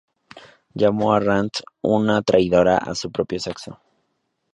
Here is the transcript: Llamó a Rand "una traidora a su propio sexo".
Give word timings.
Llamó 0.73 1.13
a 1.13 1.19
Rand 1.19 1.51
"una 1.81 2.23
traidora 2.23 2.77
a 2.79 2.95
su 2.95 3.11
propio 3.11 3.39
sexo". 3.39 3.79